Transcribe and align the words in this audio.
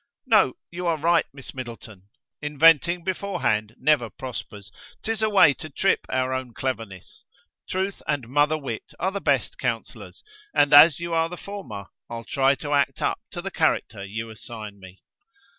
"No, 0.25 0.53
you 0.71 0.87
are 0.87 0.97
right, 0.97 1.27
Miss 1.31 1.53
Middleton, 1.53 2.09
inventing 2.41 3.03
beforehand 3.03 3.75
never 3.77 4.09
prospers; 4.09 4.71
't 5.03 5.11
is 5.11 5.21
a 5.21 5.29
way 5.29 5.53
to 5.53 5.69
trip 5.69 6.07
our 6.09 6.33
own 6.33 6.55
cleverness. 6.55 7.23
Truth 7.69 8.01
and 8.07 8.27
mother 8.27 8.57
wit 8.57 8.93
are 8.97 9.11
the 9.11 9.21
best 9.21 9.59
counsellors: 9.59 10.23
and 10.55 10.73
as 10.73 10.99
you 10.99 11.13
are 11.13 11.29
the 11.29 11.37
former, 11.37 11.85
I'll 12.09 12.23
try 12.25 12.55
to 12.55 12.73
act 12.73 12.99
up 12.99 13.19
to 13.29 13.43
the 13.43 13.51
character 13.51 14.03
you 14.03 14.31
assign 14.31 14.79
me." 14.79 15.03